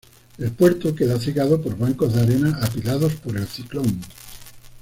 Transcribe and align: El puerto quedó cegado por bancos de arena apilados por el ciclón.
El 0.39 0.51
puerto 0.53 0.95
quedó 0.95 1.19
cegado 1.19 1.61
por 1.61 1.77
bancos 1.77 2.15
de 2.15 2.21
arena 2.21 2.57
apilados 2.63 3.13
por 3.17 3.37
el 3.37 3.47
ciclón. 3.47 4.01